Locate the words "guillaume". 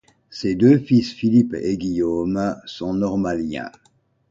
1.77-2.55